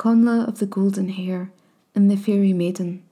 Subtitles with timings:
[0.00, 1.52] Connla of the Golden Hair
[1.94, 3.02] and the Fairy Maiden.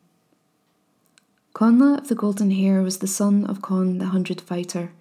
[1.55, 4.93] Connla of the Golden Hair was the son of Con the Hundred Fighter.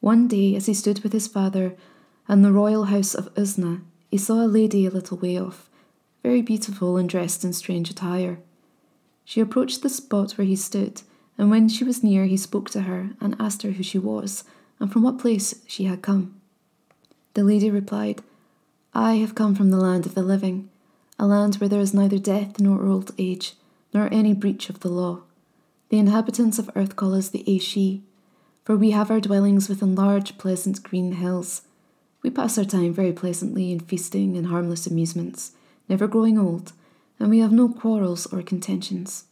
[0.00, 1.76] One day, as he stood with his father
[2.30, 5.68] in the royal house of Usna, he saw a lady a little way off,
[6.22, 8.38] very beautiful and dressed in strange attire.
[9.26, 11.02] She approached the spot where he stood,
[11.36, 14.44] and when she was near, he spoke to her and asked her who she was
[14.80, 16.40] and from what place she had come.
[17.34, 18.22] The lady replied,
[18.94, 20.70] I have come from the land of the living,
[21.18, 23.54] a land where there is neither death nor old age,
[23.92, 25.22] nor any breach of the law.
[25.88, 28.02] The inhabitants of earth call us the Aes-shee,
[28.64, 31.62] for we have our dwellings within large, pleasant green hills.
[32.22, 35.52] We pass our time very pleasantly in feasting and harmless amusements,
[35.88, 36.72] never growing old,
[37.18, 39.24] and we have no quarrels or contentions.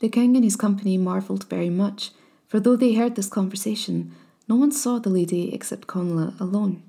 [0.00, 2.10] The king and his company marvelled very much,
[2.48, 4.12] for though they heard this conversation,
[4.48, 6.82] no one saw the lady except Connla alone.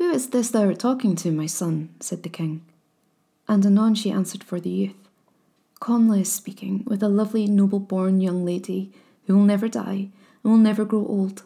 [0.00, 1.90] Who is this thou art talking to, my son?
[2.00, 2.64] said the king.
[3.46, 4.96] And anon she answered for the youth.
[5.78, 8.92] Connla is speaking with a lovely, noble born young lady
[9.26, 10.08] who will never die
[10.42, 11.42] and will never grow old.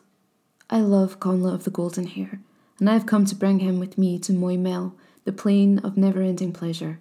[0.71, 2.39] I love Connla of the golden hair,
[2.79, 4.93] and I have come to bring him with me to Moy Moymel,
[5.25, 7.01] the plain of never ending pleasure.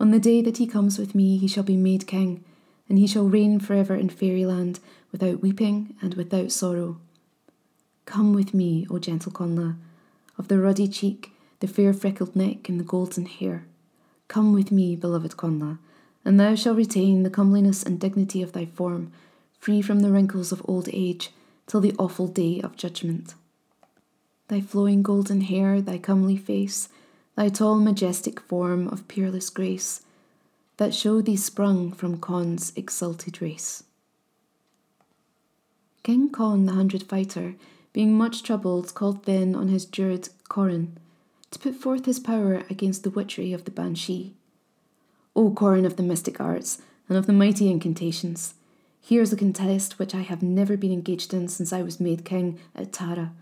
[0.00, 2.42] On the day that he comes with me, he shall be made king,
[2.88, 4.80] and he shall reign forever in fairyland
[5.12, 6.98] without weeping and without sorrow.
[8.06, 9.76] Come with me, O gentle Connla
[10.38, 13.66] of the ruddy cheek, the fair freckled neck, and the golden hair.
[14.28, 15.78] Come with me, beloved Connla,
[16.24, 19.12] and thou shalt retain the comeliness and dignity of thy form,
[19.58, 21.30] free from the wrinkles of old age,
[21.66, 23.34] till the awful day of judgment.
[24.48, 26.88] Thy flowing golden hair, thy comely face,
[27.36, 30.02] thy tall majestic form of peerless grace,
[30.76, 33.84] that show thee sprung from Con's exalted race.
[36.02, 37.54] King Con the Hundred Fighter
[37.92, 40.96] being much troubled, called then on his Druid Corin
[41.50, 44.34] to put forth his power against the witchery of the Banshee.
[45.36, 48.54] O Corin of the mystic arts and of the mighty incantations,
[49.04, 52.24] here is a contest which I have never been engaged in since I was made
[52.24, 53.32] king at Tara,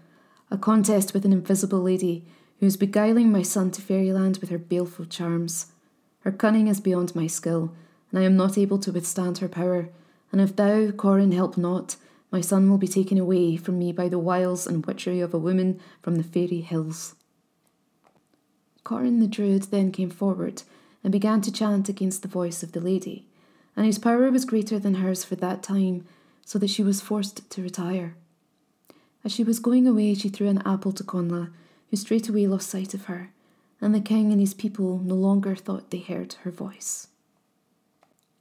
[0.51, 2.25] a contest with an invisible lady
[2.59, 5.67] who is beguiling my son to fairyland with her baleful charms.
[6.21, 7.73] Her cunning is beyond my skill,
[8.11, 9.91] and I am not able to withstand her power.
[10.33, 11.97] And if thou, Corin, help not,
[12.31, 15.39] my son will be taken away from me by the wiles and witchery of a
[15.39, 17.15] woman from the fairy hills.
[18.85, 20.63] Corin the Druid then came forward
[21.03, 23.27] and began to chant against the voice of the lady,
[23.77, 26.07] and his power was greater than hers for that time,
[26.45, 28.17] so that she was forced to retire.
[29.25, 31.51] As she was going away, she threw an apple to Connla,
[31.91, 33.31] who straightway lost sight of her,
[33.81, 37.09] and the king and his people no longer thought they heard her voice.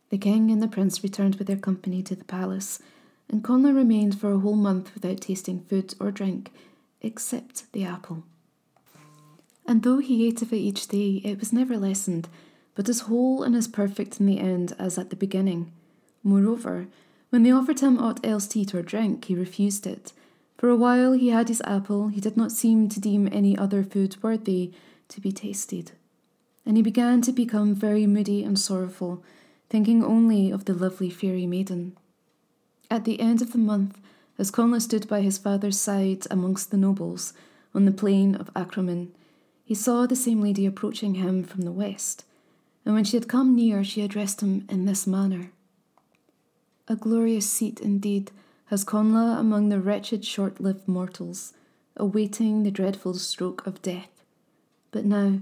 [0.10, 2.80] The king and the prince returned with their company to the palace
[3.30, 6.52] and Connla remained for a whole month without tasting food or drink,
[7.02, 8.24] except the apple.
[9.66, 12.28] And though he ate of it each day, it was never lessened,
[12.74, 15.72] but as whole and as perfect in the end as at the beginning.
[16.24, 16.88] Moreover,
[17.30, 20.12] when they offered him aught else to eat or drink, he refused it.
[20.58, 23.84] For a while he had his apple, he did not seem to deem any other
[23.84, 24.74] food worthy
[25.10, 25.92] to be tasted.
[26.66, 29.24] And he began to become very moody and sorrowful,
[29.70, 31.96] thinking only of the lovely fairy maiden.
[32.92, 34.00] At the end of the month,
[34.40, 37.34] as Connla stood by his father's side amongst the nobles
[37.74, 39.12] on the plain of Acraman,
[39.64, 42.26] he saw the same lady approaching him from the west,
[42.84, 45.52] and when she had come near, she addressed him in this manner
[46.88, 48.32] A glorious seat indeed
[48.68, 51.54] has Connla among the wretched short lived mortals,
[51.96, 54.24] awaiting the dreadful stroke of death.
[54.90, 55.42] But now,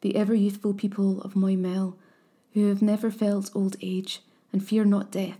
[0.00, 1.94] the ever youthful people of Moymel,
[2.54, 4.22] who have never felt old age
[4.52, 5.38] and fear not death,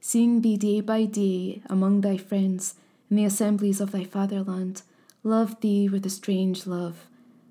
[0.00, 2.74] seeing thee day by day among thy friends
[3.10, 4.82] in the assemblies of thy fatherland,
[5.22, 7.06] love thee with a strange love,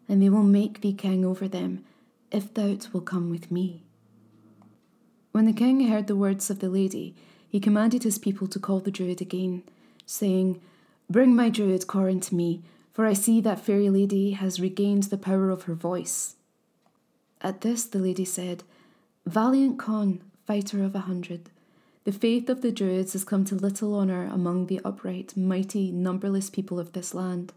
[0.08, 1.84] and they will make thee king over them,
[2.32, 3.84] if thou will come with me.
[5.32, 7.16] When the king heard the words of the lady,
[7.48, 9.64] he commanded his people to call the druid again,
[10.06, 10.60] saying,
[11.10, 12.62] Bring my druid Corin to me,
[12.94, 16.36] for I see that fairy lady has regained the power of her voice.
[17.42, 18.64] At this the lady said,
[19.26, 21.50] Valiant Con, fighter of a hundred,
[22.10, 26.50] the faith of the Druids has come to little honour among the upright, mighty, numberless
[26.50, 27.54] people of this land.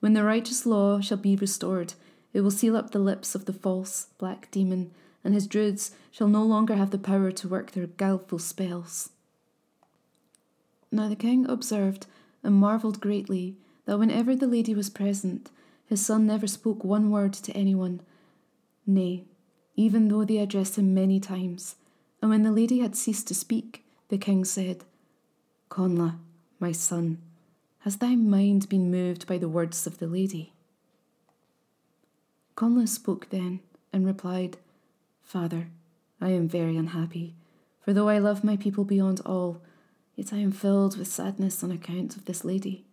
[0.00, 1.94] When the righteous law shall be restored,
[2.32, 4.90] it will seal up the lips of the false, black demon,
[5.22, 9.10] and his Druids shall no longer have the power to work their guileful spells.
[10.90, 12.06] Now the king observed
[12.42, 15.52] and marvelled greatly that whenever the lady was present,
[15.86, 18.00] his son never spoke one word to anyone.
[18.88, 19.22] Nay,
[19.76, 21.76] even though they addressed him many times,
[22.20, 24.84] and when the lady had ceased to speak, the king said,
[25.70, 26.18] Connla,
[26.58, 27.18] my son,
[27.80, 30.52] has thy mind been moved by the words of the lady?
[32.56, 33.60] Connla spoke then
[33.92, 34.56] and replied,
[35.22, 35.68] Father,
[36.20, 37.34] I am very unhappy,
[37.80, 39.60] for though I love my people beyond all,
[40.16, 42.84] yet I am filled with sadness on account of this lady.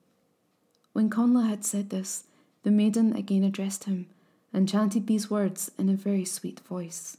[0.93, 2.25] When Connla had said this,
[2.63, 4.07] the maiden again addressed him
[4.53, 7.17] and chanted these words in a very sweet voice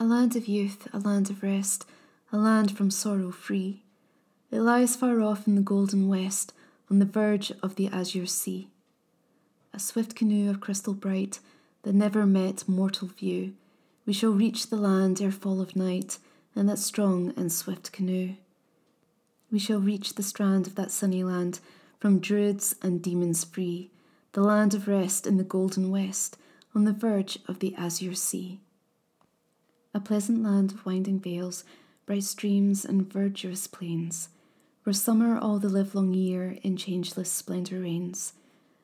[0.00, 1.84] A land of youth, a land of rest,
[2.30, 3.82] a land from sorrow free.
[4.48, 6.52] It lies far off in the golden west,
[6.88, 8.68] on the verge of the azure sea.
[9.74, 11.40] A swift canoe of crystal bright
[11.82, 13.54] that never met mortal view,
[14.06, 16.18] we shall reach the land ere fall of night,
[16.54, 18.36] in that strong and swift canoe.
[19.50, 21.58] We shall reach the strand of that sunny land,
[21.98, 23.90] from druids and demons free,
[24.32, 26.36] the land of rest in the golden west,
[26.72, 28.60] on the verge of the azure sea.
[29.98, 31.64] A pleasant land of winding vales,
[32.06, 34.28] bright streams, and verdurous plains
[34.84, 38.34] where summer all the livelong year in changeless splendour reigns,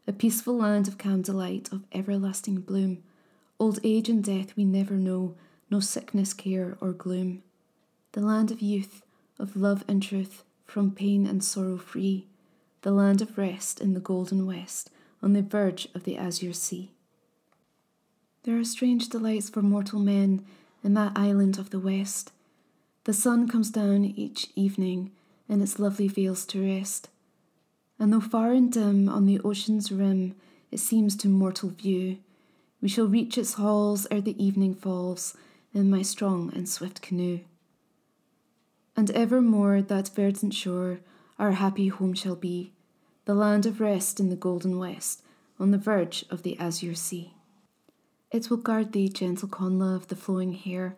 [0.08, 3.04] a peaceful land of calm delight, of everlasting bloom.
[3.60, 5.36] Old age and death we never know,
[5.70, 7.44] no sickness, care, or gloom.
[8.10, 9.04] The land of youth,
[9.38, 12.26] of love and truth, from pain and sorrow free,
[12.82, 14.90] the land of rest in the golden west,
[15.22, 16.90] on the verge of the azure sea.
[18.42, 20.44] There are strange delights for mortal men
[20.84, 22.30] in that island of the west.
[23.04, 25.10] The sun comes down each evening
[25.48, 27.08] in its lovely vales to rest.
[27.98, 30.36] And though far and dim on the ocean's rim
[30.70, 32.18] it seems to mortal view,
[32.80, 35.36] we shall reach its halls ere the evening falls
[35.72, 37.40] in my strong and swift canoe.
[38.96, 41.00] And evermore that verdant shore
[41.38, 42.72] our happy home shall be,
[43.24, 45.22] the land of rest in the golden west,
[45.58, 47.33] on the verge of the azure sea.
[48.34, 50.96] It will guard thee, gentle Connla of the flowing hair,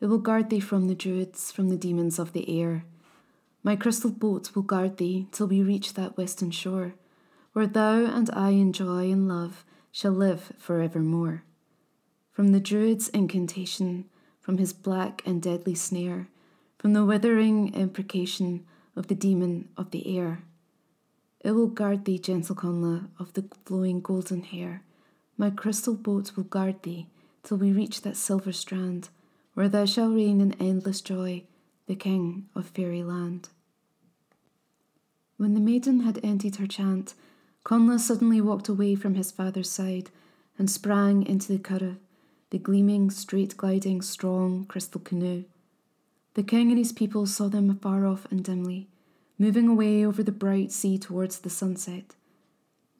[0.00, 2.86] it will guard thee from the druids, from the demons of the air.
[3.62, 6.94] My crystal boat will guard thee till we reach that western shore,
[7.52, 11.42] where thou and I in joy and love shall live for evermore.
[12.32, 14.06] From the druid's incantation,
[14.40, 16.28] from his black and deadly snare,
[16.78, 18.64] from the withering imprecation
[18.96, 20.40] of the demon of the air.
[21.40, 24.84] It will guard thee, gentle Connla of the flowing golden hair.
[25.40, 27.06] My crystal boat will guard thee
[27.44, 29.08] till we reach that silver strand,
[29.54, 31.44] where thou shalt reign in endless joy
[31.86, 33.48] the king of fairyland.
[35.36, 37.14] When the maiden had ended her chant,
[37.64, 40.10] Connla suddenly walked away from his father's side
[40.58, 41.98] and sprang into the curragh,
[42.50, 45.44] the gleaming, straight gliding, strong crystal canoe.
[46.34, 48.88] The king and his people saw them afar off and dimly,
[49.38, 52.16] moving away over the bright sea towards the sunset.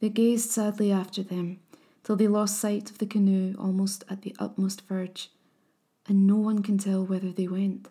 [0.00, 1.58] They gazed sadly after them
[2.08, 5.31] till they lost sight of the canoe almost at the utmost verge,
[6.06, 7.87] and no one can tell whither they went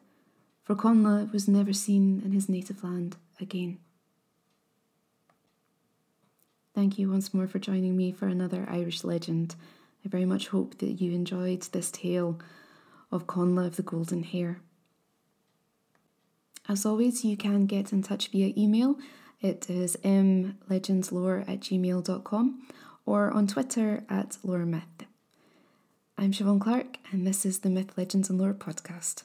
[0.64, 3.78] for Connla was never seen in his native land again.
[6.74, 9.54] Thank you once more for joining me for another Irish legend.
[10.04, 12.40] I very much hope that you enjoyed this tale
[13.12, 14.62] of Connla of the Golden Hair.
[16.68, 18.96] As always, you can get in touch via email.
[19.42, 22.68] It is mlegendslore at gmail.com
[23.08, 25.08] or on Twitter at loremyth.
[26.18, 29.24] I'm Siobhan Clark, and this is the Myth, Legends and Lore podcast.